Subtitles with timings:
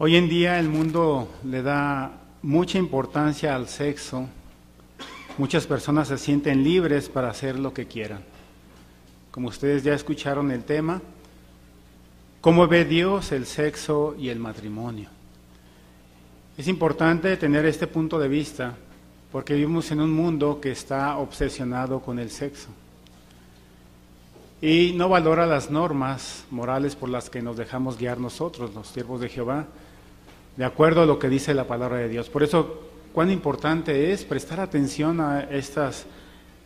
[0.00, 4.28] Hoy en día el mundo le da mucha importancia al sexo.
[5.38, 8.20] Muchas personas se sienten libres para hacer lo que quieran.
[9.32, 11.02] Como ustedes ya escucharon el tema,
[12.40, 15.08] ¿cómo ve Dios el sexo y el matrimonio?
[16.56, 18.76] Es importante tener este punto de vista
[19.32, 22.68] porque vivimos en un mundo que está obsesionado con el sexo
[24.60, 29.20] y no valora las normas morales por las que nos dejamos guiar nosotros, los siervos
[29.20, 29.66] de Jehová,
[30.58, 32.28] de acuerdo a lo que dice la palabra de Dios.
[32.28, 32.80] Por eso,
[33.12, 36.04] cuán importante es prestar atención a estos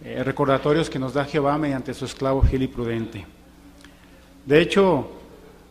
[0.02, 3.26] eh, recordatorios que nos da Jehová mediante su esclavo fiel y prudente.
[4.46, 5.10] De hecho,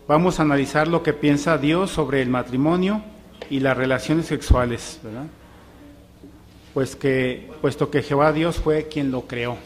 [0.07, 3.01] vamos a analizar lo que piensa Dios sobre el matrimonio
[3.49, 5.25] y las relaciones sexuales, ¿verdad?
[6.75, 9.57] Pues que, puesto que Jehová Dios fue quien lo creó.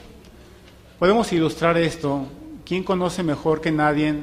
[0.98, 2.26] Podemos ilustrar esto.
[2.66, 4.16] ¿Quién conoce mejor que nadie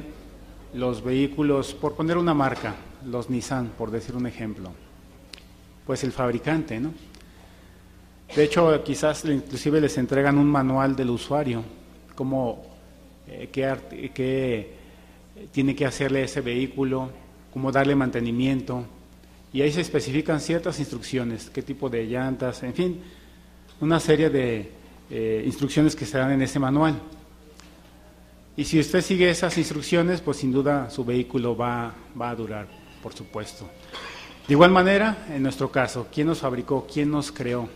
[0.73, 2.73] los vehículos, por poner una marca,
[3.05, 4.71] los Nissan, por decir un ejemplo.
[5.85, 6.93] Pues el fabricante, ¿no?
[8.35, 11.63] De hecho, quizás inclusive les entregan un manual del usuario,
[12.15, 12.63] cómo,
[13.27, 14.73] eh, qué,
[15.51, 17.11] tiene que hacerle ese vehículo,
[17.51, 18.85] cómo darle mantenimiento,
[19.51, 23.01] y ahí se especifican ciertas instrucciones, qué tipo de llantas, en fin,
[23.81, 24.71] una serie de
[25.11, 26.99] eh, instrucciones que se dan en ese manual.
[28.57, 32.82] Y si usted sigue esas instrucciones, pues sin duda su vehículo va, va a durar
[33.03, 33.67] por supuesto.
[34.47, 36.87] De igual manera, en nuestro caso, ¿quién nos fabricó?
[36.91, 37.69] ¿Quién nos creó?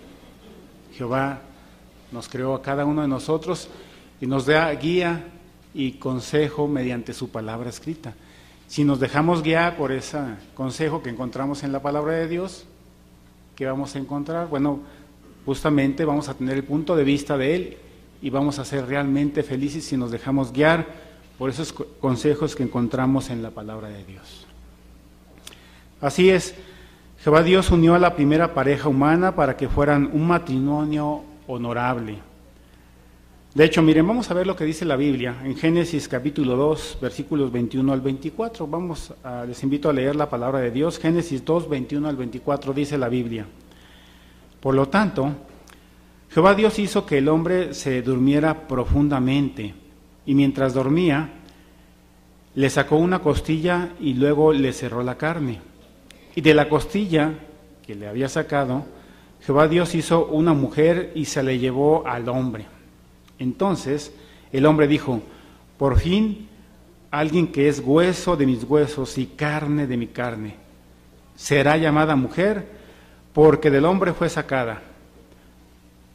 [0.93, 1.41] Jehová
[2.11, 3.69] nos creó a cada uno de nosotros
[4.19, 5.25] y nos da guía
[5.73, 8.15] y consejo mediante su palabra escrita.
[8.67, 10.19] Si nos dejamos guiar por ese
[10.55, 12.65] consejo que encontramos en la palabra de Dios,
[13.55, 14.47] ¿qué vamos a encontrar?
[14.47, 14.79] Bueno,
[15.45, 17.77] justamente vamos a tener el punto de vista de Él
[18.21, 20.85] y vamos a ser realmente felices si nos dejamos guiar
[21.37, 24.46] por esos consejos que encontramos en la palabra de Dios.
[25.99, 26.53] Así es,
[27.23, 32.19] Jehová Dios unió a la primera pareja humana para que fueran un matrimonio honorable.
[33.55, 36.99] De hecho, miren, vamos a ver lo que dice la Biblia en Génesis capítulo 2,
[37.01, 38.67] versículos 21 al 24.
[38.67, 40.99] Vamos, a, les invito a leer la palabra de Dios.
[40.99, 43.47] Génesis 2, 21 al 24 dice la Biblia.
[44.59, 45.31] Por lo tanto,
[46.29, 49.73] Jehová Dios hizo que el hombre se durmiera profundamente
[50.27, 51.31] y mientras dormía,
[52.53, 55.61] le sacó una costilla y luego le cerró la carne.
[56.37, 57.33] Y de la costilla
[57.83, 58.85] que le había sacado,
[59.41, 62.67] Jehová Dios hizo una mujer y se le llevó al hombre.
[63.39, 64.13] Entonces
[64.51, 65.23] el hombre dijo,
[65.79, 66.47] por fin
[67.09, 70.57] alguien que es hueso de mis huesos y carne de mi carne,
[71.35, 72.67] será llamada mujer
[73.33, 74.83] porque del hombre fue sacada.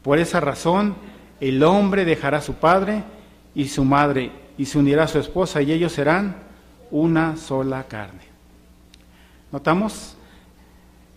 [0.05, 0.95] Por esa razón
[1.41, 3.03] el hombre dejará su padre
[3.57, 6.37] y su madre y se unirá a su esposa y ellos serán
[6.93, 8.32] una sola carne.
[9.53, 10.17] ¿Notamos?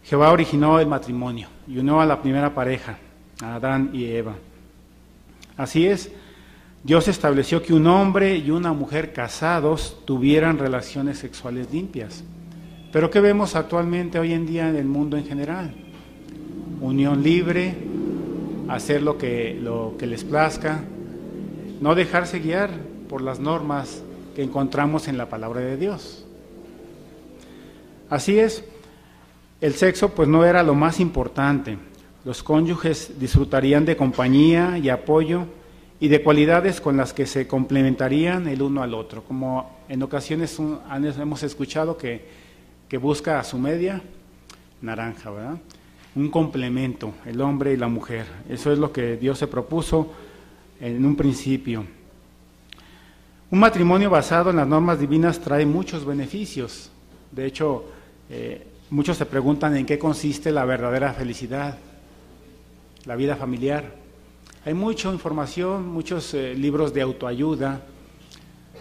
[0.03, 2.97] Jehová originó el matrimonio y unió a la primera pareja,
[3.41, 4.35] a Adán y Eva.
[5.57, 6.11] Así es,
[6.83, 12.23] Dios estableció que un hombre y una mujer casados tuvieran relaciones sexuales limpias.
[12.91, 15.73] Pero ¿qué vemos actualmente hoy en día en el mundo en general?
[16.81, 17.73] Unión libre,
[18.67, 20.83] hacer lo que, lo que les plazca,
[21.79, 22.69] no dejarse guiar
[23.07, 24.03] por las normas
[24.35, 26.24] que encontramos en la palabra de Dios.
[28.09, 28.63] Así es,
[29.61, 31.77] el sexo pues no era lo más importante.
[32.23, 35.45] Los cónyuges disfrutarían de compañía y apoyo
[35.99, 40.59] y de cualidades con las que se complementarían el uno al otro, como en ocasiones
[41.19, 42.25] hemos escuchado que,
[42.87, 44.01] que busca a su media
[44.81, 45.57] naranja, ¿verdad?
[46.15, 48.25] Un complemento, el hombre y la mujer.
[48.49, 50.11] Eso es lo que Dios se propuso
[50.79, 51.85] en un principio.
[53.51, 56.91] Un matrimonio basado en las normas divinas trae muchos beneficios.
[57.31, 57.85] De hecho,
[58.29, 61.77] eh, muchos se preguntan en qué consiste la verdadera felicidad,
[63.05, 63.93] la vida familiar.
[64.65, 67.81] Hay mucha información, muchos eh, libros de autoayuda.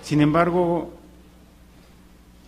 [0.03, 0.93] Sin embargo,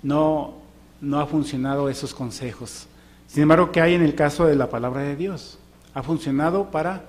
[0.02, 0.54] no,
[1.00, 2.86] no ha funcionado esos consejos.
[3.26, 5.58] Sin embargo, ¿qué hay en el caso de la palabra de Dios?
[5.94, 7.04] Ha funcionado para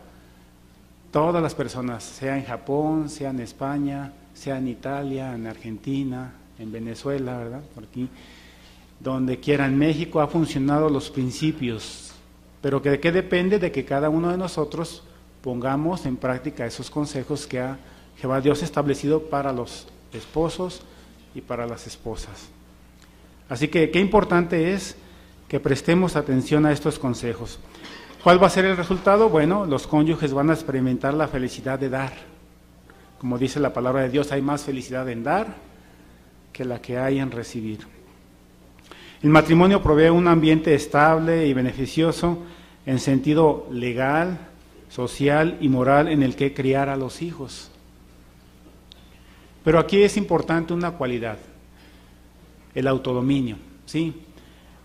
[1.11, 6.71] todas las personas, sea en Japón, sea en España, sea en Italia, en Argentina, en
[6.71, 7.61] Venezuela, ¿verdad?
[7.73, 8.09] Por aquí
[8.99, 12.11] donde quiera en México ha funcionado los principios,
[12.61, 15.03] pero que de qué depende de que cada uno de nosotros
[15.41, 17.77] pongamos en práctica esos consejos que ha
[18.19, 20.81] Jehová Dios establecido para los esposos
[21.35, 22.49] y para las esposas.
[23.47, 24.97] Así que qué importante es
[25.47, 27.59] que prestemos atención a estos consejos.
[28.23, 29.29] ¿Cuál va a ser el resultado?
[29.29, 32.13] Bueno, los cónyuges van a experimentar la felicidad de dar.
[33.19, 35.55] Como dice la palabra de Dios, hay más felicidad en dar
[36.51, 37.96] que la que hay en recibir.
[39.23, 42.37] El matrimonio provee un ambiente estable y beneficioso
[42.85, 44.37] en sentido legal,
[44.89, 47.71] social y moral en el que criar a los hijos.
[49.63, 51.39] Pero aquí es importante una cualidad,
[52.75, 54.21] el autodominio, ¿sí?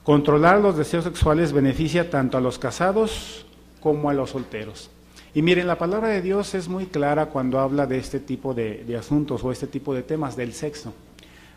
[0.02, 3.46] Controlar los deseos sexuales beneficia tanto a los casados
[3.80, 4.90] como a los solteros.
[5.34, 8.82] Y miren, la palabra de Dios es muy clara cuando habla de este tipo de,
[8.84, 10.92] de asuntos o este tipo de temas del sexo.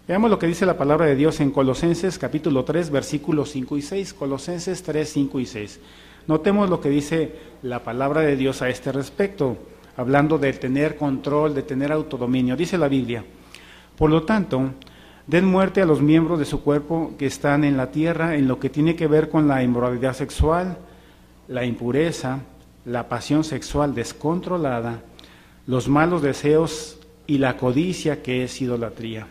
[0.08, 3.82] Veamos lo que dice la palabra de Dios en Colosenses capítulo 3, versículos 5 y
[3.82, 4.14] 6.
[4.14, 5.80] Colosenses 3, 5 y 6.
[6.28, 9.58] Notemos lo que dice la palabra de Dios a este respecto,
[9.98, 12.56] hablando de tener control, de tener autodominio.
[12.56, 13.26] Dice la Biblia,
[13.98, 14.74] por lo tanto,
[15.26, 18.60] den muerte a los miembros de su cuerpo que están en la tierra en lo
[18.60, 20.78] que tiene que ver con la inmoralidad sexual,
[21.48, 22.42] la impureza,
[22.86, 25.02] la pasión sexual descontrolada,
[25.66, 29.26] los malos deseos y la codicia que es idolatría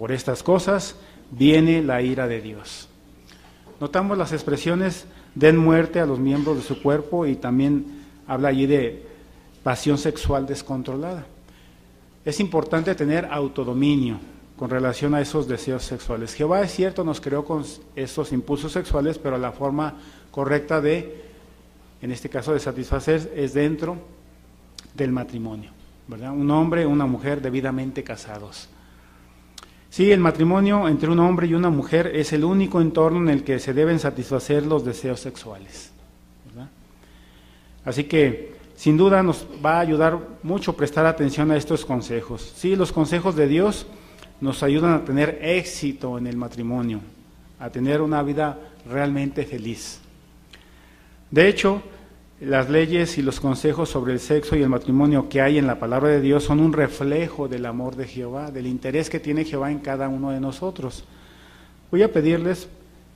[0.00, 0.96] por estas cosas
[1.30, 2.88] viene la ira de Dios.
[3.80, 5.04] Notamos las expresiones
[5.34, 9.04] den muerte a los miembros de su cuerpo y también habla allí de
[9.62, 11.26] pasión sexual descontrolada.
[12.24, 14.18] Es importante tener autodominio
[14.56, 16.32] con relación a esos deseos sexuales.
[16.32, 17.62] Jehová es cierto, nos creó con
[17.94, 19.96] esos impulsos sexuales, pero la forma
[20.30, 21.24] correcta de,
[22.00, 23.98] en este caso, de satisfacer es dentro
[24.94, 25.72] del matrimonio.
[26.08, 26.32] ¿verdad?
[26.32, 28.70] Un hombre una mujer debidamente casados.
[29.90, 33.42] Sí, el matrimonio entre un hombre y una mujer es el único entorno en el
[33.42, 35.90] que se deben satisfacer los deseos sexuales.
[37.84, 42.52] Así que, sin duda, nos va a ayudar mucho prestar atención a estos consejos.
[42.54, 43.86] Sí, los consejos de Dios
[44.40, 47.00] nos ayudan a tener éxito en el matrimonio,
[47.58, 48.58] a tener una vida
[48.88, 50.00] realmente feliz.
[51.30, 51.82] De hecho,
[52.40, 55.78] las leyes y los consejos sobre el sexo y el matrimonio que hay en la
[55.78, 59.70] palabra de Dios son un reflejo del amor de Jehová, del interés que tiene Jehová
[59.70, 61.04] en cada uno de nosotros.
[61.90, 62.68] Voy a pedirles,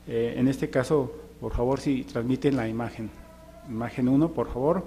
[0.06, 1.11] eh, en este caso,
[1.41, 3.09] por favor, si transmiten la imagen.
[3.71, 4.85] Imagen 1, por favor.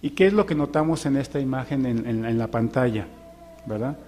[0.00, 3.06] ¿Y qué es lo que notamos en esta imagen en, la pantalla?
[3.66, 3.98] ¿Verdad?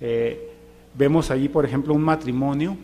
[0.00, 0.52] Eh,
[0.96, 2.76] vemos allí, por ejemplo, un matrimonio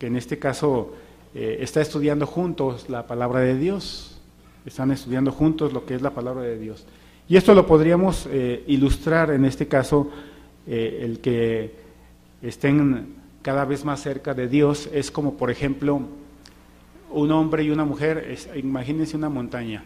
[0.00, 0.94] que en este caso
[1.32, 4.19] eh, está estudiando juntos la palabra de Dios
[4.66, 6.84] están estudiando juntos lo que es la palabra de Dios.
[7.28, 10.10] Y esto lo podríamos eh, ilustrar en este caso,
[10.66, 11.74] eh, el que
[12.42, 16.00] estén cada vez más cerca de Dios es como, por ejemplo,
[17.10, 19.84] un hombre y una mujer, imagínense una montaña,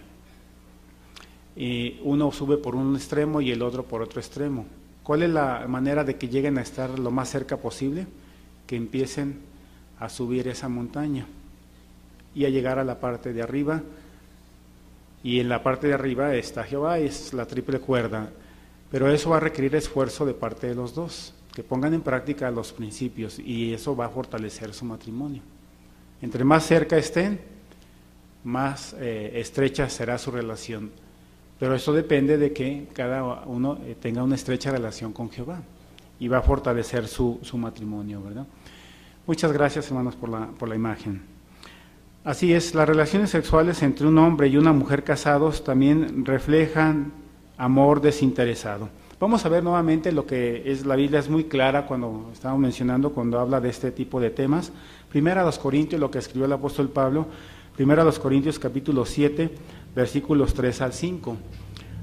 [1.56, 4.66] y uno sube por un extremo y el otro por otro extremo.
[5.02, 8.06] ¿Cuál es la manera de que lleguen a estar lo más cerca posible?
[8.66, 9.38] Que empiecen
[10.00, 11.26] a subir esa montaña
[12.34, 13.82] y a llegar a la parte de arriba
[15.24, 18.30] y en la parte de arriba está Jehová, es la triple cuerda.
[18.90, 22.50] Pero eso va a requerir esfuerzo de parte de los dos, que pongan en práctica
[22.50, 25.40] los principios y eso va a fortalecer su matrimonio.
[26.20, 27.40] Entre más cerca estén,
[28.44, 30.90] más eh, estrecha será su relación.
[31.58, 35.62] Pero eso depende de que cada uno eh, tenga una estrecha relación con Jehová
[36.20, 38.46] y va a fortalecer su, su matrimonio, ¿verdad?
[39.26, 41.33] Muchas gracias, hermanos, por la, por la imagen.
[42.24, 47.12] Así es, las relaciones sexuales entre un hombre y una mujer casados también reflejan
[47.58, 48.88] amor desinteresado.
[49.20, 53.10] Vamos a ver nuevamente lo que es la Biblia, es muy clara cuando estamos mencionando,
[53.10, 54.72] cuando habla de este tipo de temas.
[55.10, 57.26] Primera a los Corintios, lo que escribió el apóstol Pablo,
[57.76, 59.50] primera a los Corintios capítulo 7,
[59.94, 61.36] versículos 3 al 5.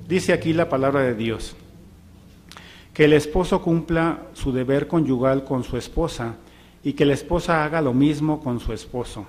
[0.08, 1.56] Dice aquí la palabra de Dios,
[2.94, 6.36] que el esposo cumpla su deber conyugal con su esposa
[6.84, 9.26] y que la esposa haga lo mismo con su esposo.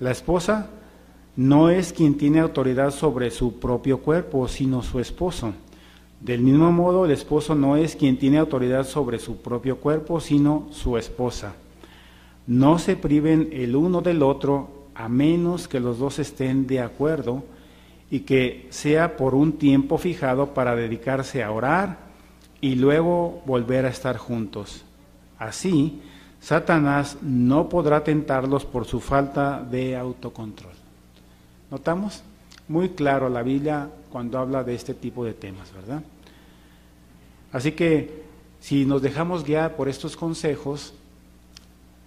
[0.00, 0.70] La esposa
[1.36, 5.52] no es quien tiene autoridad sobre su propio cuerpo, sino su esposo.
[6.20, 10.66] Del mismo modo, el esposo no es quien tiene autoridad sobre su propio cuerpo, sino
[10.70, 11.54] su esposa.
[12.46, 17.44] No se priven el uno del otro a menos que los dos estén de acuerdo
[18.10, 21.98] y que sea por un tiempo fijado para dedicarse a orar
[22.60, 24.84] y luego volver a estar juntos.
[25.38, 26.00] Así,
[26.40, 30.72] Satanás no podrá tentarlos por su falta de autocontrol.
[31.70, 32.22] ¿Notamos?
[32.68, 36.02] Muy claro la Biblia cuando habla de este tipo de temas, ¿verdad?
[37.52, 38.22] Así que
[38.60, 40.94] si nos dejamos guiar por estos consejos,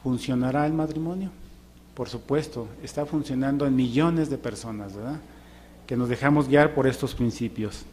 [0.03, 1.29] ¿funcionará el matrimonio?
[1.95, 5.19] Por supuesto, está funcionando en millones de personas, ¿verdad?
[5.85, 7.83] Que nos dejamos guiar por estos principios.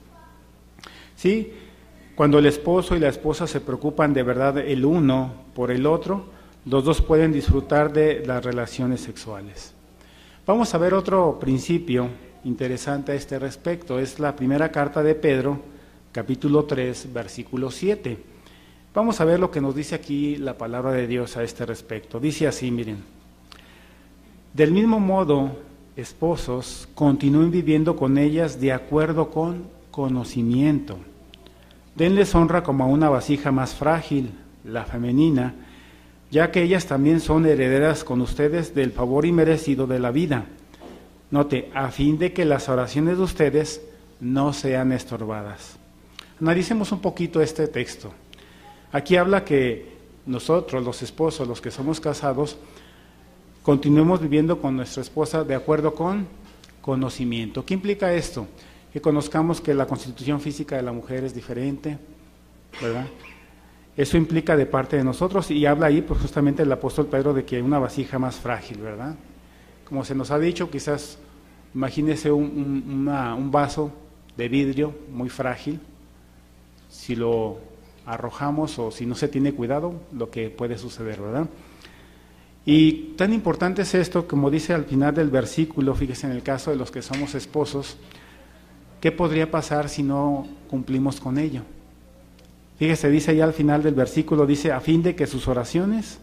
[1.16, 1.52] Sí,
[2.18, 6.24] cuando el esposo y la esposa se preocupan de verdad el uno por el otro,
[6.64, 9.72] los dos pueden disfrutar de las relaciones sexuales.
[10.44, 12.08] Vamos a ver otro principio
[12.42, 14.00] interesante a este respecto.
[14.00, 15.60] Es la primera carta de Pedro,
[16.10, 18.18] capítulo 3, versículo 7.
[18.92, 22.18] Vamos a ver lo que nos dice aquí la palabra de Dios a este respecto.
[22.18, 22.96] Dice así, miren,
[24.54, 25.52] del mismo modo,
[25.94, 30.98] esposos, continúen viviendo con ellas de acuerdo con conocimiento.
[31.98, 34.30] Denles honra como a una vasija más frágil,
[34.62, 35.56] la femenina,
[36.30, 40.44] ya que ellas también son herederas con ustedes del favor inmerecido de la vida.
[41.32, 43.82] Note, a fin de que las oraciones de ustedes
[44.20, 45.76] no sean estorbadas.
[46.40, 48.12] Analicemos un poquito este texto.
[48.92, 52.58] Aquí habla que nosotros, los esposos, los que somos casados,
[53.64, 56.28] continuemos viviendo con nuestra esposa de acuerdo con
[56.80, 57.64] conocimiento.
[57.64, 58.46] ¿Qué implica esto?
[58.98, 61.96] Que conozcamos que la constitución física de la mujer es diferente,
[62.82, 63.06] ¿verdad?
[63.96, 67.44] Eso implica de parte de nosotros y habla ahí pues, justamente el apóstol Pedro de
[67.44, 69.14] que una vasija más frágil, ¿verdad?
[69.88, 71.16] Como se nos ha dicho, quizás
[71.76, 73.92] imagínese un, un vaso
[74.36, 75.78] de vidrio muy frágil,
[76.88, 77.58] si lo
[78.04, 81.46] arrojamos o si no se tiene cuidado, lo que puede suceder, ¿verdad?
[82.66, 86.72] Y tan importante es esto, como dice al final del versículo, fíjese en el caso
[86.72, 87.96] de los que somos esposos,
[89.00, 91.62] ¿qué podría pasar si no cumplimos con ello?
[92.78, 96.18] Fíjese, dice ya al final del versículo, dice, a fin de que sus oraciones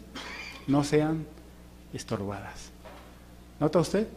[0.67, 1.25] no sean
[1.93, 2.71] estorbadas.
[3.59, 4.07] ¿Nota usted?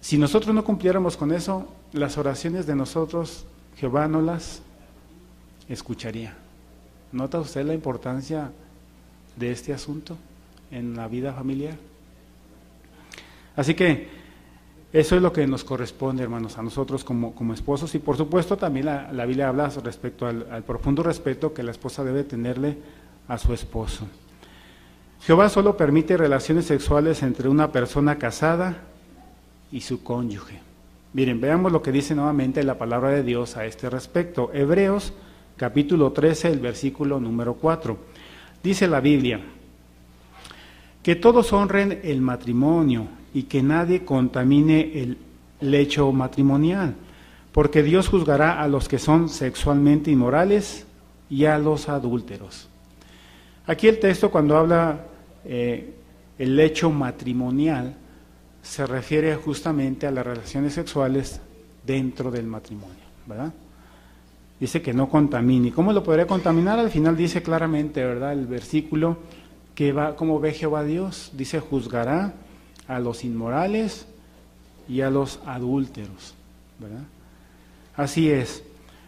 [0.00, 3.44] Si nosotros no cumpliéramos con eso, las oraciones de nosotros,
[3.76, 4.62] Jehová no las
[5.68, 6.36] escucharía.
[7.12, 8.52] ¿Nota usted la importancia
[9.36, 10.16] de este asunto
[10.70, 11.76] en la vida familiar?
[13.56, 14.08] Así que
[14.98, 17.94] eso es lo que nos corresponde, hermanos, a nosotros como, como esposos.
[17.94, 21.72] Y por supuesto también la, la Biblia habla respecto al, al, profundo respeto que la
[21.72, 22.78] esposa debe tenerle
[23.28, 24.06] a su esposo.
[25.20, 28.84] Jehová solo permite relaciones sexuales entre una persona casada
[29.70, 30.60] y su cónyuge.
[31.12, 34.50] Miren, veamos lo que dice nuevamente la palabra de Dios a este respecto.
[34.54, 35.12] Hebreos
[35.58, 37.98] capítulo 13, el versículo número 4.
[38.62, 39.40] Dice la Biblia,
[41.02, 45.18] que todos honren el matrimonio y que nadie contamine el
[45.60, 46.94] lecho matrimonial,
[47.52, 50.86] porque Dios juzgará a los que son sexualmente inmorales
[51.28, 52.68] y a los adúlteros.
[53.66, 55.00] Aquí el texto cuando habla
[55.44, 55.94] eh,
[56.38, 57.94] el lecho matrimonial
[58.62, 61.40] se refiere justamente a las relaciones sexuales
[61.84, 63.06] dentro del matrimonio.
[64.58, 65.70] Dice que no contamine.
[65.72, 66.78] ¿Cómo lo podría contaminar?
[66.78, 68.32] Al final dice claramente, ¿verdad?
[68.32, 69.18] El versículo
[69.74, 72.34] que va, como ve Jehová Dios, dice, juzgará
[72.88, 74.06] a los inmorales
[74.88, 76.34] y a los adúlteros.
[76.78, 77.04] ¿verdad?
[77.96, 78.62] Así es.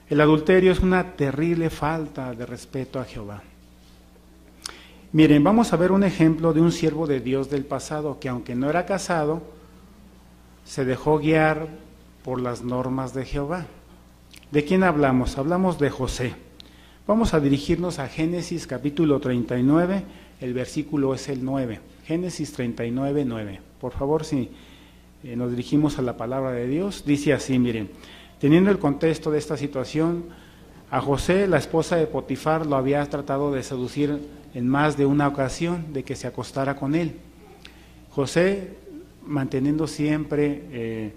[0.08, 3.42] El adulterio es una terrible falta de respeto a Jehová.
[5.12, 8.54] Miren, vamos a ver un ejemplo de un siervo de Dios del pasado que aunque
[8.54, 9.42] no era casado,
[10.64, 11.68] se dejó guiar
[12.24, 13.66] por las normas de Jehová.
[14.50, 15.38] ¿De quién hablamos?
[15.38, 16.34] Hablamos de José.
[17.06, 20.02] Vamos a dirigirnos a Génesis capítulo 39,
[20.40, 21.80] el versículo es el 9.
[22.06, 23.67] Génesis 39, 9.
[23.80, 24.50] Por favor, si
[25.22, 27.90] eh, nos dirigimos a la palabra de Dios, dice así, miren,
[28.40, 30.24] teniendo el contexto de esta situación,
[30.90, 34.18] a José, la esposa de Potifar, lo había tratado de seducir
[34.54, 37.16] en más de una ocasión de que se acostara con él.
[38.10, 38.76] José,
[39.26, 41.12] manteniendo siempre, eh,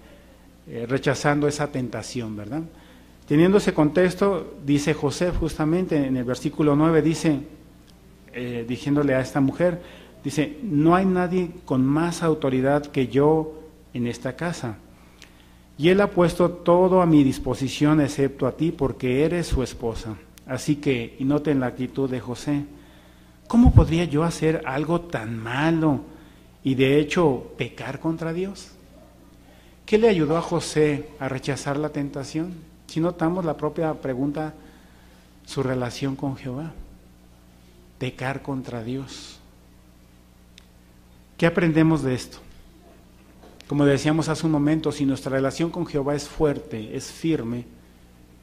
[0.68, 2.62] eh, rechazando esa tentación, ¿verdad?
[3.26, 7.40] Teniendo ese contexto, dice José justamente en el versículo 9, dice,
[8.66, 9.80] diciéndole a esta mujer,
[10.24, 13.60] Dice, no hay nadie con más autoridad que yo
[13.92, 14.76] en esta casa.
[15.78, 20.16] Y él ha puesto todo a mi disposición excepto a ti porque eres su esposa.
[20.46, 22.64] Así que, y noten la actitud de José,
[23.48, 26.00] ¿cómo podría yo hacer algo tan malo
[26.62, 28.72] y de hecho pecar contra Dios?
[29.86, 32.54] ¿Qué le ayudó a José a rechazar la tentación?
[32.86, 34.54] Si notamos la propia pregunta,
[35.44, 36.72] su relación con Jehová,
[37.98, 39.41] pecar contra Dios.
[41.42, 42.38] ¿Qué aprendemos de esto?
[43.66, 47.64] Como decíamos hace un momento, si nuestra relación con Jehová es fuerte, es firme,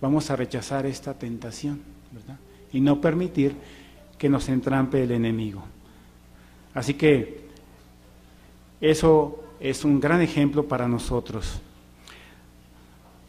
[0.02, 1.80] vamos a rechazar esta tentación,
[2.12, 2.38] ¿verdad?
[2.74, 3.56] Y no permitir
[4.18, 5.64] que nos entrampe el enemigo.
[6.74, 7.48] Así que
[8.82, 11.62] eso es un gran ejemplo para nosotros.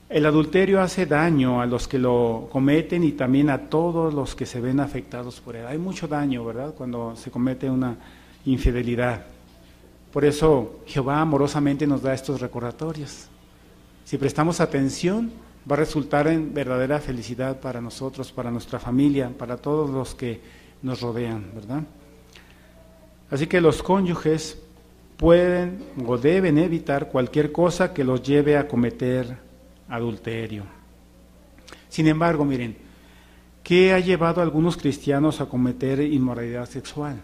[0.09, 4.47] El adulterio hace daño a los que lo cometen y también a todos los que
[4.47, 5.65] se ven afectados por él.
[5.65, 6.75] Hay mucho daño, ¿verdad?
[6.75, 7.97] Cuando se comete una
[8.45, 9.27] infidelidad.
[10.12, 13.29] Por eso Jehová amorosamente nos da estos recordatorios.
[14.05, 15.31] Si prestamos atención,
[15.71, 20.40] va a resultar en verdadera felicidad para nosotros, para nuestra familia, para todos los que
[20.83, 21.83] nos rodean, ¿verdad?
[23.31, 24.59] Así que los cónyuges
[25.17, 29.37] pueden o deben evitar cualquier cosa que los lleve a cometer
[29.88, 30.64] adulterio.
[31.88, 32.76] Sin embargo, miren,
[33.62, 37.21] ¿qué ha llevado a algunos cristianos a cometer inmoralidad sexual?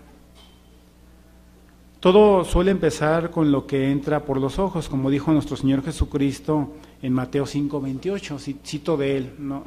[2.06, 6.72] Todo suele empezar con lo que entra por los ojos, como dijo nuestro Señor Jesucristo
[7.02, 9.64] en Mateo 5, 28, cito de él, ¿no?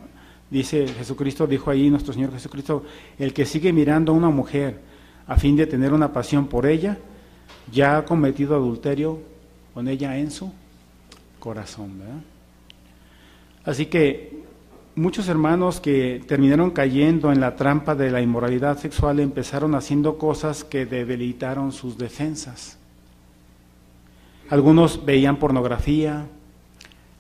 [0.50, 2.86] dice Jesucristo, dijo ahí nuestro Señor Jesucristo,
[3.18, 4.80] el que sigue mirando a una mujer
[5.28, 6.98] a fin de tener una pasión por ella,
[7.74, 9.20] ya ha cometido adulterio
[9.74, 10.50] con ella en su
[11.40, 12.00] corazón.
[13.66, 14.39] Así que
[15.00, 20.66] muchos hermanos que terminaron cayendo en la trampa de la inmoralidad sexual empezaron haciendo cosas
[20.66, 22.78] que debilitaron sus defensas.
[24.50, 26.26] Algunos veían pornografía,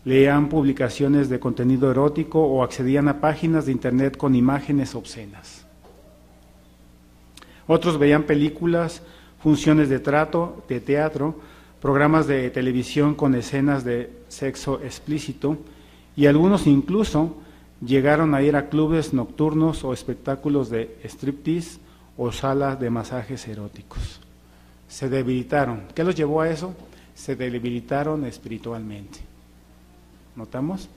[0.04, 5.66] leían publicaciones de contenido erótico o accedían a páginas de internet con imágenes obscenas.
[7.66, 9.04] Otros veían películas,
[9.42, 11.40] funciones de trato, de teatro,
[11.82, 15.58] programas de televisión con escenas de sexo explícito
[16.18, 17.38] y algunos incluso
[17.82, 21.80] llegaron a ir a clubes nocturnos o espectáculos de striptease
[22.18, 24.20] o salas de masajes eróticos.
[24.88, 25.84] Se debilitaron.
[25.96, 26.76] ¿Qué los llevó a eso?
[27.16, 29.20] Se debilitaron espiritualmente.
[30.36, 30.90] ¿Notamos?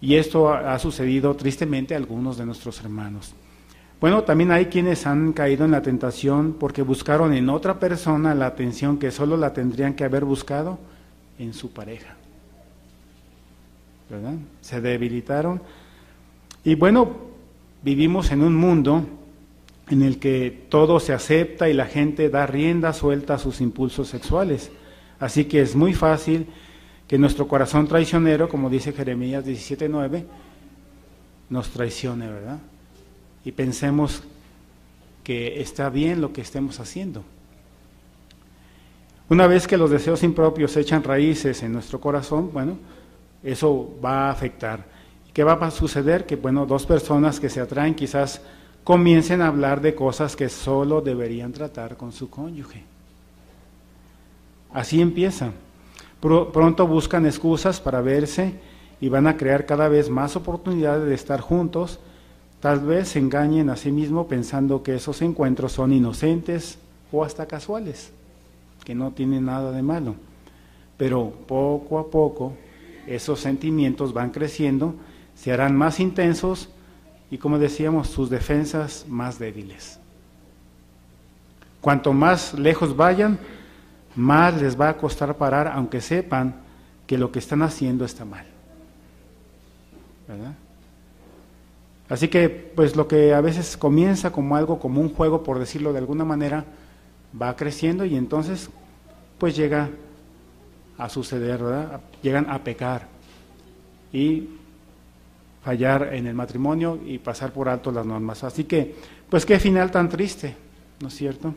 [0.00, 3.34] Y esto ha sucedido tristemente a algunos de nuestros hermanos.
[4.00, 8.46] Bueno, también hay quienes han caído en la tentación porque buscaron en otra persona la
[8.46, 10.78] atención que solo la tendrían que haber buscado
[11.38, 12.16] en su pareja.
[14.60, 15.60] Se debilitaron.
[16.64, 17.10] Y bueno,
[17.82, 19.06] vivimos en un mundo
[19.88, 24.08] en el que todo se acepta y la gente da rienda suelta a sus impulsos
[24.08, 24.70] sexuales.
[25.20, 26.46] Así que es muy fácil
[27.06, 30.24] que nuestro corazón traicionero, como dice Jeremías 17:9,
[31.50, 32.58] nos traicione, ¿verdad?
[33.44, 34.22] y pensemos
[35.22, 37.22] que está bien lo que estemos haciendo.
[39.28, 42.78] Una vez que los deseos impropios echan raíces en nuestro corazón, bueno,
[43.44, 44.84] eso va a afectar.
[45.32, 46.26] ¿Qué va a suceder?
[46.26, 48.40] Que, bueno, dos personas que se atraen quizás
[48.82, 52.82] comiencen a hablar de cosas que solo deberían tratar con su cónyuge.
[54.72, 55.52] Así empieza.
[56.20, 58.54] Pronto buscan excusas para verse
[59.00, 62.00] y van a crear cada vez más oportunidades de estar juntos
[62.64, 66.78] Tal vez se engañen a sí mismos pensando que esos encuentros son inocentes
[67.12, 68.10] o hasta casuales,
[68.84, 70.14] que no tienen nada de malo.
[70.96, 72.54] Pero poco a poco
[73.06, 74.94] esos sentimientos van creciendo,
[75.34, 76.68] se harán más intensos
[77.30, 79.98] y como decíamos, sus defensas más débiles.
[81.80, 83.38] Cuanto más lejos vayan,
[84.14, 86.54] más les va a costar parar, aunque sepan
[87.06, 88.46] que lo que están haciendo está mal.
[90.28, 90.54] ¿Verdad?
[92.08, 95.92] Así que, pues lo que a veces comienza como algo, como un juego, por decirlo
[95.92, 96.64] de alguna manera,
[97.40, 98.70] va creciendo y entonces,
[99.38, 99.90] pues llega
[100.98, 102.00] a suceder, ¿verdad?
[102.22, 103.08] Llegan a pecar
[104.12, 104.48] y
[105.64, 108.44] fallar en el matrimonio y pasar por alto las normas.
[108.44, 108.94] Así que,
[109.30, 110.54] pues qué final tan triste,
[111.00, 111.54] ¿no es cierto?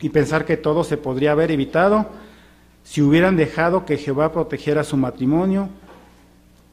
[0.00, 2.06] Y pensar que todo se podría haber evitado
[2.84, 5.68] si hubieran dejado que Jehová protegiera su matrimonio,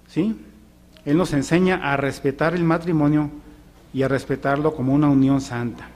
[0.07, 0.39] ¿sí?
[1.03, 3.29] Él nos enseña a respetar el matrimonio
[3.93, 5.89] y a respetarlo como una unión santa.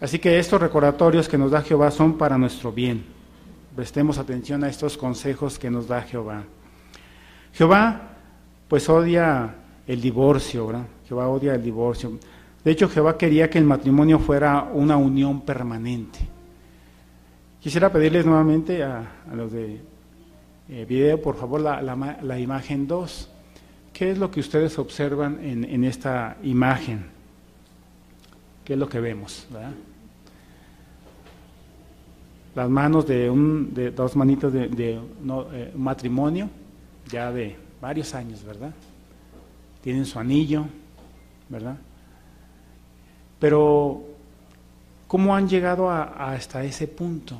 [0.00, 3.15] Así que estos recordatorios que nos da Jehová son para nuestro bien.
[3.76, 6.44] Prestemos atención a estos consejos que nos da Jehová.
[7.52, 8.16] Jehová
[8.68, 9.54] pues odia
[9.86, 10.86] el divorcio, ¿verdad?
[11.06, 12.18] Jehová odia el divorcio.
[12.64, 16.18] De hecho, Jehová quería que el matrimonio fuera una unión permanente.
[17.60, 19.80] Quisiera pedirles nuevamente a, los de
[20.68, 23.30] eh, video, por favor, la, imagen 2.
[23.92, 27.06] ¿Qué es lo que ustedes observan en, en, esta imagen?
[28.64, 29.46] ¿Qué es lo que vemos?
[32.56, 36.50] Las manos de, un, de dos manitos de, no, eh, matrimonio,
[37.08, 38.72] ya de varios años, ¿verdad?
[39.80, 40.64] Tienen su anillo,
[41.48, 41.76] ¿verdad?
[43.38, 44.02] Pero,
[45.06, 47.36] ¿cómo han llegado a, hasta ese punto?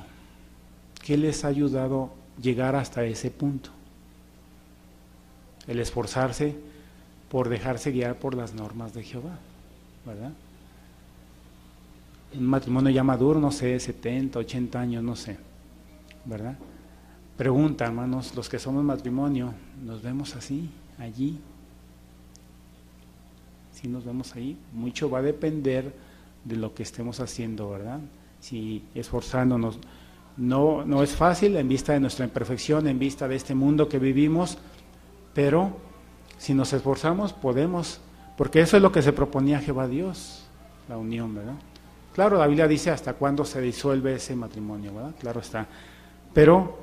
[1.03, 3.71] ¿Qué les ha ayudado llegar hasta ese punto.
[5.67, 6.55] El esforzarse
[7.31, 9.39] por dejarse guiar por las normas de Jehová,
[10.05, 10.33] ¿verdad?
[12.37, 15.39] Un matrimonio ya maduro, no sé, 70, 80 años, no sé,
[16.25, 16.57] ¿verdad?
[17.37, 19.53] Pregunta, hermanos, los que somos matrimonio,
[19.85, 21.39] ¿nos vemos así, allí?
[23.73, 25.95] Si nos vemos ahí, mucho va a depender
[26.45, 28.01] de lo que estemos haciendo, ¿verdad?
[28.41, 29.79] Si esforzándonos
[30.37, 33.99] no, no es fácil en vista de nuestra imperfección, en vista de este mundo que
[33.99, 34.59] vivimos,
[35.35, 35.77] pero
[36.39, 38.01] si nos esforzamos podemos,
[38.37, 40.45] porque eso es lo que se proponía Jehová Dios,
[40.89, 41.57] la unión, ¿verdad?
[42.17, 45.15] Claro, la Biblia dice hasta cuándo se disuelve ese matrimonio, ¿verdad?
[45.21, 45.67] Claro está.
[46.33, 46.79] Pero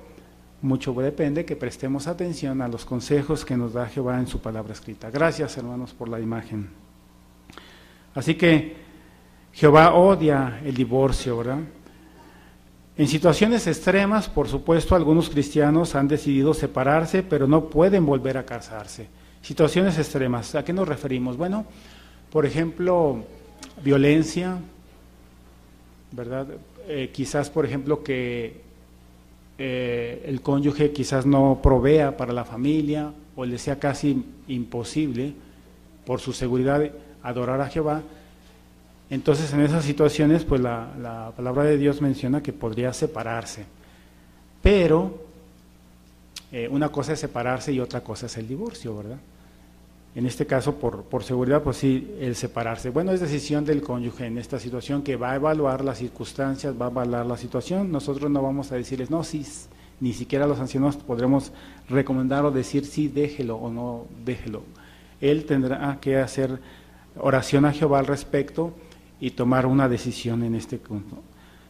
[0.61, 4.73] mucho depende que prestemos atención a los consejos que nos da Jehová en su palabra
[4.73, 5.09] escrita.
[5.09, 6.69] Gracias, hermanos, por la imagen.
[8.13, 8.75] Así que
[9.53, 11.61] Jehová odia el divorcio, ¿verdad?
[12.95, 18.45] En situaciones extremas, por supuesto, algunos cristianos han decidido separarse, pero no pueden volver a
[18.45, 19.07] casarse.
[19.41, 21.37] Situaciones extremas, ¿a qué nos referimos?
[21.37, 21.65] Bueno,
[22.29, 23.25] por ejemplo,
[23.83, 24.59] violencia,
[26.13, 26.47] ¿verdad?
[26.87, 28.61] Eh, quizás, por ejemplo, que
[29.57, 35.33] eh, el cónyuge quizás no provea para la familia o le sea casi imposible
[36.05, 36.91] por su seguridad
[37.23, 38.03] adorar a Jehová,
[39.09, 43.65] entonces en esas situaciones pues la, palabra de Dios menciona que podría separarse.
[44.61, 45.19] Pero
[46.51, 49.17] eh, una cosa es separarse y otra cosa es el divorcio, ¿verdad?
[50.15, 52.91] En este caso, por, por, seguridad, pues sí, el separarse.
[52.91, 56.87] Bueno, es decisión del cónyuge en esta situación que va a evaluar las circunstancias, va
[56.87, 57.91] a evaluar la situación.
[57.91, 59.43] Nosotros no vamos a decirles, no, sí,
[59.99, 61.51] ni siquiera los ancianos podremos
[61.89, 64.63] recomendar o decir, sí, déjelo o no, déjelo.
[65.19, 66.59] Él tendrá que hacer
[67.17, 68.73] oración a Jehová al respecto
[69.19, 71.17] y tomar una decisión en este punto,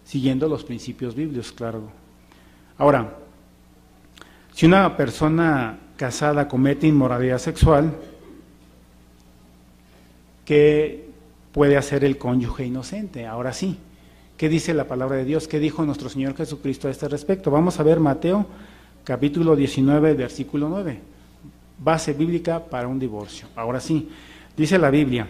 [0.04, 1.84] siguiendo los principios bíblicos, claro.
[2.78, 3.18] Ahora,
[4.54, 7.94] si una persona casada comete inmoralidad sexual,
[10.46, 11.10] ¿qué
[11.52, 13.26] puede hacer el cónyuge inocente?
[13.26, 13.78] Ahora sí,
[14.38, 15.48] ¿qué dice la palabra de Dios?
[15.48, 17.52] ¿Qué dijo nuestro Señor Jesucristo a este respecto?
[17.52, 18.46] Vamos a ver Mateo
[19.04, 21.00] capítulo 19, versículo 9.
[21.80, 23.48] Base bíblica para un divorcio.
[23.56, 24.10] Ahora sí,
[24.56, 25.28] dice la Biblia,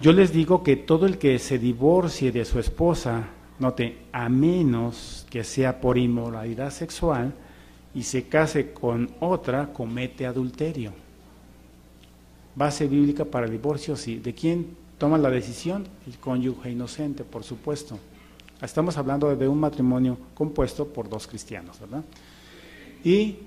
[0.00, 5.26] yo les digo que todo el que se divorcie de su esposa, note, a menos
[5.30, 7.34] que sea por inmoralidad sexual,
[7.94, 10.92] y se case con otra, comete adulterio.
[12.54, 14.16] Base bíblica para el divorcio, sí.
[14.18, 15.86] ¿De quién toma la decisión?
[16.06, 17.98] El cónyuge inocente, por supuesto.
[18.60, 22.04] Estamos hablando de un matrimonio compuesto por dos cristianos, ¿verdad?
[23.02, 23.38] Y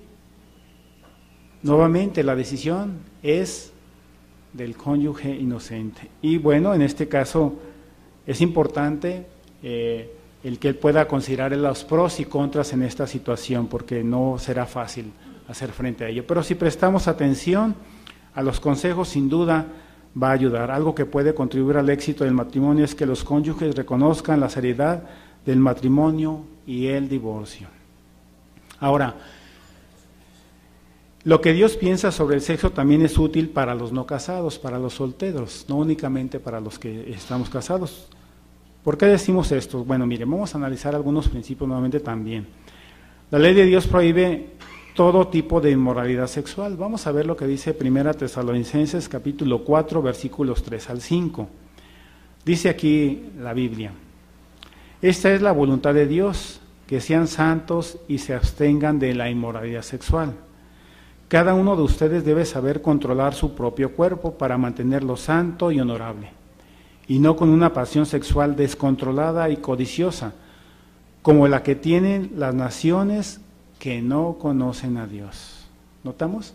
[1.62, 3.72] nuevamente la decisión es
[4.52, 6.08] del cónyuge inocente.
[6.22, 7.54] Y bueno, en este caso
[8.26, 9.26] es importante
[9.62, 10.12] eh,
[10.42, 14.66] el que él pueda considerar los pros y contras en esta situación, porque no será
[14.66, 15.12] fácil
[15.48, 16.26] hacer frente a ello.
[16.26, 17.74] Pero si prestamos atención
[18.34, 19.66] a los consejos, sin duda
[20.20, 20.70] va a ayudar.
[20.70, 25.04] Algo que puede contribuir al éxito del matrimonio es que los cónyuges reconozcan la seriedad
[25.44, 27.68] del matrimonio y el divorcio.
[28.80, 29.14] Ahora,
[31.24, 34.78] lo que Dios piensa sobre el sexo también es útil para los no casados, para
[34.78, 38.08] los solteros, no únicamente para los que estamos casados.
[38.82, 39.84] ¿Por qué decimos esto?
[39.84, 42.46] Bueno, mire, vamos a analizar algunos principios nuevamente también.
[43.30, 44.50] La ley de Dios prohíbe
[44.94, 46.76] todo tipo de inmoralidad sexual.
[46.76, 51.48] Vamos a ver lo que dice Primera Tesalonicenses capítulo 4 versículos 3 al 5.
[52.44, 53.92] Dice aquí la Biblia,
[55.02, 59.82] esta es la voluntad de Dios, que sean santos y se abstengan de la inmoralidad
[59.82, 60.34] sexual
[61.34, 66.30] cada uno de ustedes debe saber controlar su propio cuerpo para mantenerlo santo y honorable,
[67.08, 70.34] y no con una pasión sexual descontrolada y codiciosa,
[71.22, 73.40] como la que tienen las naciones
[73.84, 75.66] que no conocen a Dios.
[76.04, 76.54] ¿Notamos?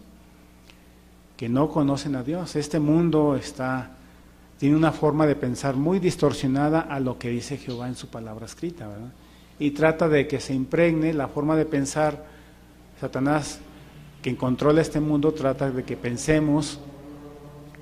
[1.38, 2.56] Que no conocen a Dios.
[2.56, 3.92] Este mundo está
[4.58, 8.48] tiene una forma de pensar muy distorsionada a lo que dice Jehová en su palabra
[8.48, 9.12] escrita, ¿verdad?
[9.60, 12.26] Y trata de que se impregne la forma de pensar.
[13.00, 13.60] Satanás
[14.24, 16.80] quien controla este mundo trata de que pensemos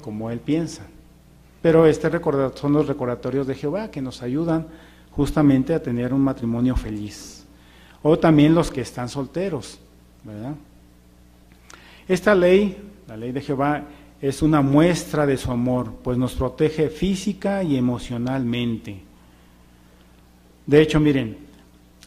[0.02, 0.84] como Él piensa.
[1.62, 2.12] Pero este
[2.56, 4.68] son los recordatorios de Jehová que nos ayudan
[5.12, 7.37] justamente a tener un matrimonio feliz.
[8.04, 9.80] O también los que están solteros,
[10.24, 10.56] ¿verdad?
[12.08, 13.84] Esta ley, la ley de Jehová,
[14.22, 19.02] es una muestra de su amor, pues nos protege física y emocionalmente.
[20.66, 21.38] De hecho, miren,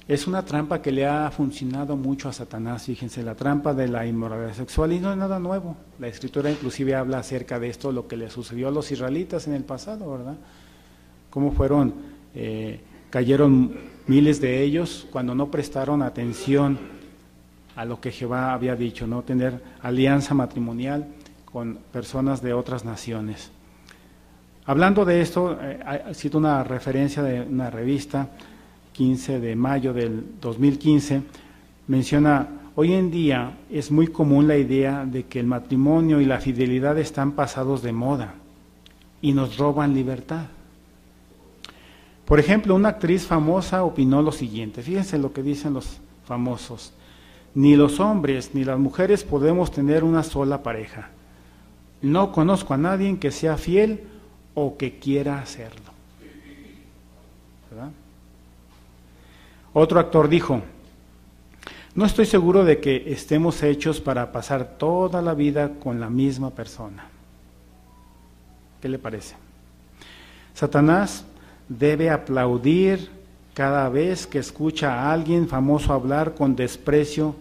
[0.09, 4.05] es una trampa que le ha funcionado mucho a Satanás, fíjense, la trampa de la
[4.05, 5.77] inmoralidad sexual y no es nada nuevo.
[6.01, 9.55] La escritura inclusive habla acerca de esto, lo que le sucedió a los israelitas en
[9.55, 10.35] el pasado, ¿verdad?
[11.31, 11.95] Cómo fueron,
[12.35, 13.75] eh, cayeron
[14.07, 16.79] miles de ellos cuando no prestaron atención
[17.77, 21.07] a lo que Jehová había dicho, no tener alianza matrimonial
[21.45, 23.51] con personas de otras naciones.
[24.67, 25.81] Hablando de esto, eh,
[26.15, 28.29] cito una referencia de una revista,
[28.93, 31.23] 15 de mayo del 2015,
[31.89, 36.39] menciona, hoy en día es muy común la idea de que el matrimonio y la
[36.39, 38.35] fidelidad están pasados de moda
[39.23, 40.47] y nos roban libertad.
[42.31, 46.93] Por ejemplo, una actriz famosa opinó lo siguiente, fíjense lo que dicen los famosos,
[47.57, 51.09] ni los hombres ni las mujeres podemos tener una sola pareja.
[52.03, 54.05] No conozco a nadie que sea fiel
[54.55, 55.91] o que quiera hacerlo.
[57.69, 57.91] ¿Verdad?
[59.73, 60.63] Otro actor dijo,
[61.97, 66.51] No estoy seguro de que estemos hechos para pasar toda la vida con la misma
[66.51, 67.09] persona.
[68.81, 69.35] ¿Qué le parece?
[70.55, 71.25] Satanás
[71.71, 73.09] debe aplaudir
[73.55, 77.37] cada vez que escucha a alguien famoso hablar con desprecio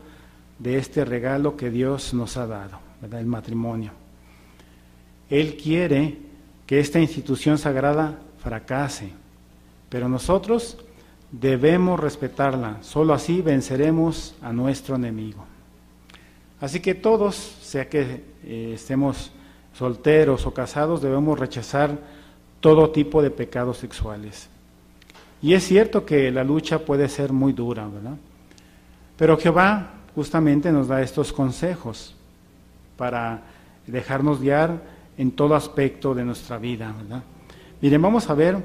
[0.59, 2.79] de este regalo que Dios nos ha dado,
[3.11, 3.91] el matrimonio.
[5.29, 6.17] Él quiere
[6.67, 9.09] que esta institución sagrada fracase,
[9.89, 10.77] pero nosotros
[11.31, 15.45] debemos respetarla, solo así venceremos a nuestro enemigo.
[16.61, 19.31] Así que todos, sea que eh, estemos
[19.73, 22.18] solteros o casados, debemos rechazar
[22.59, 24.49] todo tipo de pecados sexuales.
[25.41, 28.17] Y es cierto que la lucha puede ser muy dura, ¿verdad?
[29.17, 32.15] Pero Jehová justamente nos da estos consejos
[32.97, 33.41] para
[33.87, 34.81] dejarnos guiar
[35.17, 37.23] en todo aspecto de nuestra vida, ¿verdad?
[37.81, 38.57] Miren, vamos a ver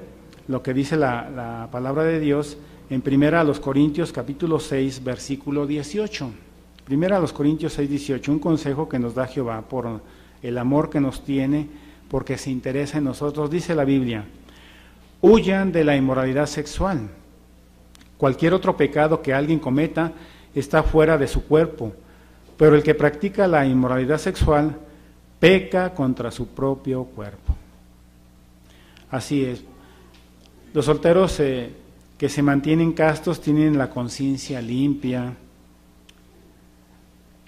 [0.48, 2.58] lo que dice la, palabra de Dios
[2.90, 6.30] en Primera a los Corintios capítulo 6, versículo 18.
[6.84, 10.00] Primera a los Corintios 6, 18, un consejo que nos da Jehová por
[10.42, 11.68] el amor que nos tiene,
[12.10, 13.50] porque se interesa en nosotros.
[13.50, 14.24] Dice la Biblia,
[15.20, 17.08] huyan de la inmoralidad sexual.
[18.16, 20.12] Cualquier otro pecado que alguien cometa
[20.54, 21.92] está fuera de su cuerpo,
[22.56, 24.76] pero el que practica la inmoralidad sexual
[25.40, 27.54] peca contra su propio cuerpo.
[29.10, 29.64] Así es.
[30.72, 31.70] Los solteros eh,
[32.18, 35.34] que se mantienen castos tienen la conciencia limpia.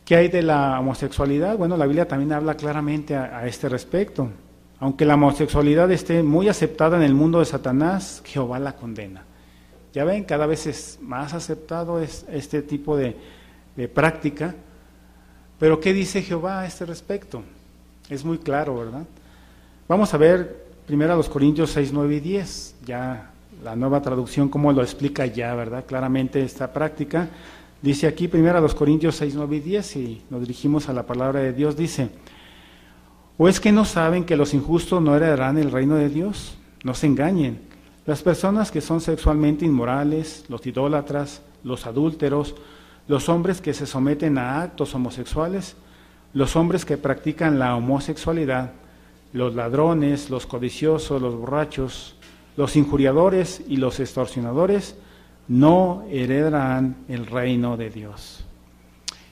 [0.04, 1.56] ¿Qué hay de la homosexualidad?
[1.56, 4.30] Bueno, la Biblia también habla claramente a este respecto.
[4.78, 9.24] Aunque la homosexualidad esté muy aceptada en el mundo de Satanás, Jehová la condena.
[9.94, 13.16] Ya ven, cada vez es más aceptado este tipo de,
[13.94, 14.54] práctica.
[15.58, 17.42] Pero ¿qué dice Jehová a este respecto?
[18.10, 19.04] Es muy claro, ¿verdad?
[19.88, 23.30] Vamos a ver primero a los Corintios 6, 9 y 10, ya
[23.64, 25.84] la nueva traducción, cómo lo explica ya, ¿verdad?
[25.86, 27.28] Claramente esta práctica.
[27.80, 31.04] Dice aquí primero a los Corintios 6, 9 y 10, y nos dirigimos a la
[31.04, 32.10] palabra de Dios, dice,
[33.38, 36.56] ¿O es que no saben que los injustos no heredarán el reino de Dios?
[36.84, 37.60] No se engañen.
[38.06, 42.54] Las personas que son sexualmente inmorales, los idólatras, los adúlteros,
[43.08, 45.76] los hombres que se someten a actos homosexuales,
[46.32, 48.72] los hombres que practican la homosexualidad,
[49.32, 52.16] los ladrones, los codiciosos, los borrachos,
[52.56, 54.96] los injuriadores y los extorsionadores,
[55.46, 58.44] no heredarán el reino de Dios.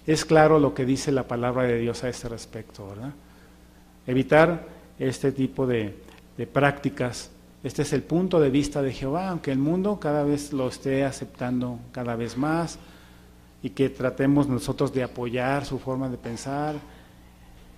[0.07, 3.15] Es claro lo que dice la palabra de Dios a este respecto, ¿verdad?
[4.07, 4.67] Evitar
[4.99, 5.95] este tipo de,
[6.53, 7.31] prácticas.
[7.63, 11.05] Este es el punto de vista de Jehová, aunque el mundo cada vez lo esté
[11.05, 12.79] aceptando cada vez más
[13.63, 16.75] y que tratemos nosotros de apoyar su forma de pensar.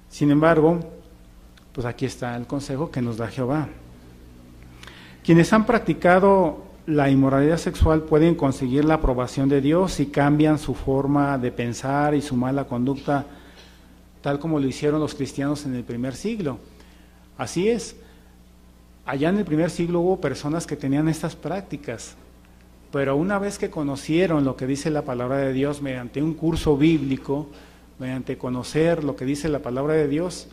[0.08, 0.80] Sin embargo,
[1.72, 3.68] pues aquí está el consejo que nos da Jehová.
[5.22, 10.74] Quienes han practicado la inmoralidad sexual pueden conseguir la aprobación de Dios si cambian su
[10.74, 13.26] forma de pensar y su mala conducta
[14.26, 16.58] tal como lo hicieron los cristianos en el primer siglo.
[17.38, 17.94] Así es,
[19.04, 22.16] allá en el primer siglo hubo personas que tenían estas prácticas,
[22.90, 26.76] pero una vez que conocieron lo que dice la palabra de Dios mediante un curso
[26.76, 27.46] bíblico,
[28.00, 30.48] mediante conocer lo que dice la palabra de Dios,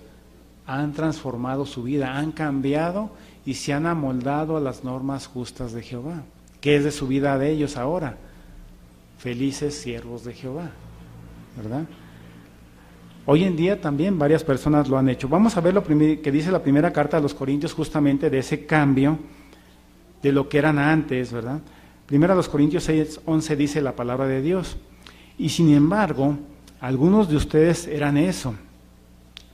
[0.68, 3.10] han transformado su vida, han cambiado
[3.44, 6.22] y se han amoldado a las normas justas de Jehová.
[6.62, 8.18] ¿Qué es de su vida de ellos ahora?
[9.18, 10.70] Felices siervos de Jehová,
[11.58, 11.86] ¿verdad?
[13.26, 15.30] Hoy en día también varias personas lo han hecho.
[15.30, 18.66] Vamos a ver lo que dice la primera carta a los Corintios justamente de ese
[18.66, 19.18] cambio
[20.22, 21.62] de lo que eran antes, ¿verdad?
[22.06, 24.76] Primero a los Corintios 6, 11 dice la palabra de Dios.
[25.38, 26.38] Y sin embargo,
[26.82, 28.56] algunos de ustedes eran eso,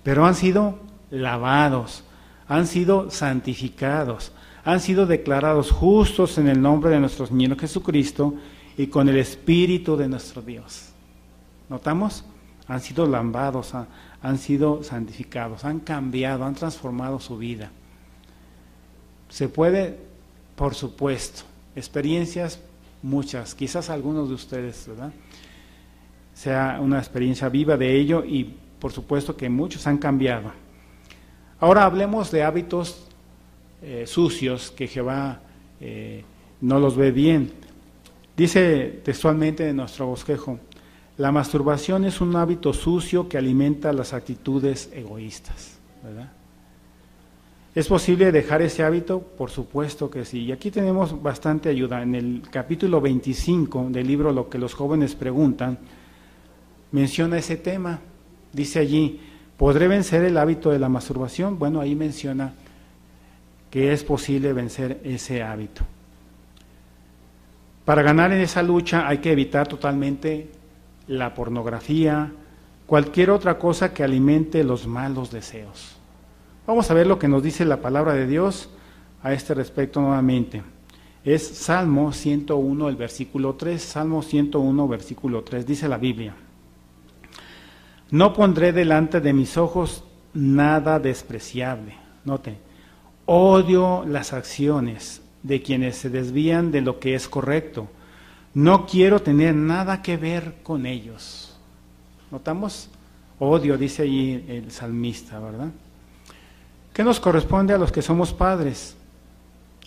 [0.02, 0.80] pero han sido
[1.12, 2.04] lavados,
[2.48, 4.32] han sido santificados,
[4.66, 8.34] han sido declarados justos en el nombre de nuestro Señor Jesucristo
[8.78, 10.90] y con el Espíritu de nuestro Dios.
[11.70, 12.26] ¿Notamos?
[12.70, 13.74] Han sido lambados,
[14.22, 17.72] han, sido santificados, han cambiado, han transformado su vida.
[19.28, 19.98] Se puede,
[20.56, 21.42] por supuesto,
[21.76, 22.60] experiencias
[23.02, 25.12] muchas, quizás algunos de ustedes, ¿verdad?
[26.36, 30.52] Sea una experiencia viva de ello y por supuesto que muchos han cambiado.
[31.60, 33.08] Ahora hablemos de hábitos
[33.82, 35.42] eh, sucios que Jehová
[35.82, 36.24] eh,
[36.62, 37.52] no los ve bien.
[38.38, 40.60] Dice textualmente en nuestro bosquejo,
[41.20, 45.78] la masturbación es un hábito sucio que alimenta las actitudes egoístas.
[47.76, 49.20] ¿Es posible dejar ese hábito?
[49.20, 50.46] Por supuesto que sí.
[50.46, 52.02] Y aquí tenemos bastante ayuda.
[52.02, 55.78] En el capítulo 25 del libro Lo que los jóvenes preguntan,
[56.94, 58.00] menciona ese tema.
[58.54, 59.20] Dice allí,
[59.58, 61.60] ¿podré vencer el hábito de la masturbación?
[61.60, 62.54] Bueno, ahí menciona
[63.70, 65.82] que es posible vencer ese hábito.
[67.84, 70.59] Para ganar en esa lucha hay que evitar totalmente
[71.10, 72.32] la pornografía,
[72.86, 75.98] cualquier otra cosa que alimente los malos deseos.
[76.68, 78.70] Vamos a ver lo que nos dice la palabra de Dios
[79.24, 80.62] a este respecto nuevamente.
[81.26, 83.82] Es Salmo 101, el versículo 3.
[83.82, 85.66] Salmo 101, versículo 3.
[85.66, 86.36] Dice la Biblia.
[88.12, 91.96] No pondré delante de mis ojos nada despreciable.
[92.24, 92.58] Note,
[93.26, 97.88] odio las acciones de quienes se desvían de lo que es correcto.
[98.54, 101.56] No quiero tener nada que ver con ellos.
[102.32, 102.90] ¿Notamos?
[103.40, 105.70] Odio, dice allí el salmista, ¿verdad?
[106.94, 108.96] ¿Qué nos corresponde a los que somos padres?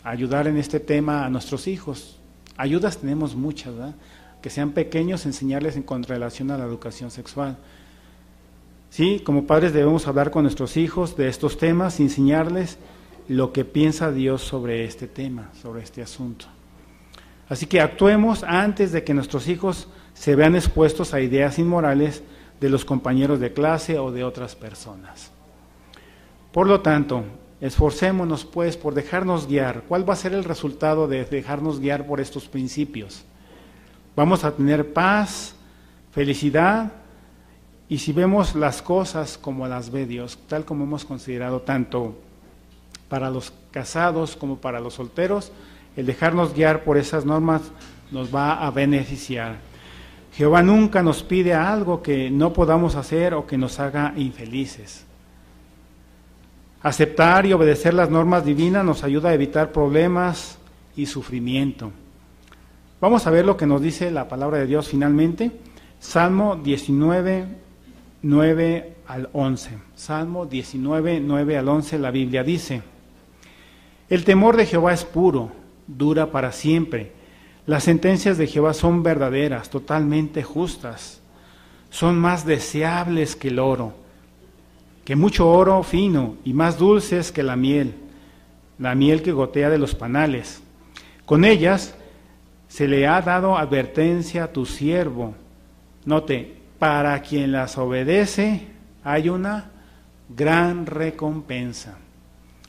[0.05, 2.19] Ayudar en este tema a nuestros hijos.
[2.57, 3.95] Ayudas tenemos muchas, ¿verdad?
[4.41, 7.59] Que sean pequeños, enseñarles en con relación a la educación sexual.
[8.91, 12.79] Sí, como padres debemos hablar con nuestros hijos de estos temas, enseñarles
[13.29, 16.47] lo que piensa Dios sobre este tema, sobre este asunto.
[17.53, 22.23] Así que actuemos antes de que nuestros hijos se vean expuestos a ideas inmorales
[22.59, 25.31] de los compañeros de clase o de otras personas.
[26.51, 27.25] Por lo tanto,
[27.61, 29.83] esforcémonos pues por dejarnos guiar.
[29.87, 33.23] ¿Cuál va a ser el resultado de dejarnos guiar por estos principios?
[34.17, 35.55] Vamos a tener paz,
[36.11, 36.91] felicidad,
[37.87, 42.17] y si vemos las cosas como las ve Dios, tal como hemos considerado tanto
[43.11, 45.53] para los casados como para los solteros,
[45.97, 47.63] el dejarnos guiar por esas normas
[48.11, 49.57] nos va a beneficiar.
[50.35, 55.05] Jehová nunca nos pide algo que no podamos hacer o que nos haga infelices.
[56.83, 60.59] Aceptar y obedecer las normas divinas nos ayuda a evitar problemas
[60.97, 61.93] y sufrimiento.
[63.01, 65.51] Vamos a ver lo que nos dice la palabra de Dios finalmente.
[66.01, 67.47] Salmo 19,
[68.23, 69.71] 9 al 11.
[69.95, 72.83] Salmo 19, 9 al 11, la Biblia dice,
[74.09, 75.53] El temor de Jehová es puro,
[75.87, 77.13] dura para siempre.
[77.67, 81.21] Las sentencias de Jehová son verdaderas, totalmente justas.
[81.91, 84.03] Son más deseables que el oro
[85.05, 87.95] que mucho oro fino y más dulces que la miel,
[88.79, 90.63] la miel que gotea de los panales.
[91.25, 91.95] Con ellas
[92.69, 95.35] se le ha dado advertencia a tu siervo.
[96.05, 98.67] Note, para quien las obedece
[99.05, 99.71] hay una
[100.29, 101.99] gran recompensa.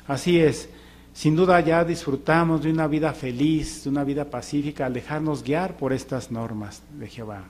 [0.08, 0.70] Así es,
[1.14, 5.78] sin duda ya disfrutamos de una vida feliz, de una vida pacífica al dejarnos guiar
[5.78, 7.44] por estas normas de Jehová.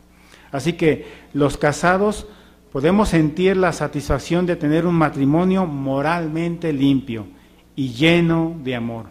[0.52, 2.28] Así que los casados
[2.72, 7.26] podemos sentir la satisfacción de tener un matrimonio moralmente limpio
[7.76, 9.06] y lleno de amor.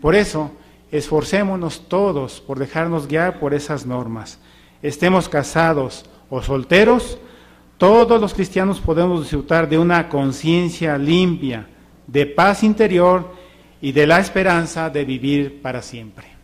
[0.00, 0.50] Por eso,
[0.90, 4.38] esforcémonos todos por dejarnos guiar por esas normas.
[4.82, 7.18] Estemos casados o solteros,
[7.78, 11.68] todos los cristianos podemos disfrutar de una conciencia limpia,
[12.06, 13.37] de paz interior
[13.80, 16.37] y de la esperanza de vivir para siempre.